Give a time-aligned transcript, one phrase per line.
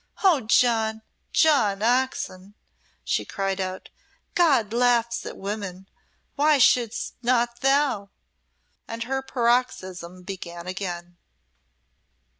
[0.23, 1.03] Oh, John!
[1.31, 2.55] John Oxon!"
[3.03, 3.89] she cried out,
[4.33, 5.87] "God laughs at women
[6.35, 8.09] why shouldst not thou?"
[8.87, 11.17] and her paroxysm began again.